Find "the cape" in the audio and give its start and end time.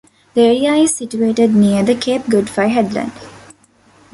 1.83-2.23